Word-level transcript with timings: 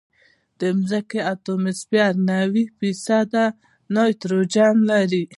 د 0.59 0.61
ځمکې 0.89 1.19
اتموسفیر 1.33 2.11
نوي 2.29 2.63
فیصده 2.77 3.45
نایټروجن 3.93 4.75
لري. 4.91 5.23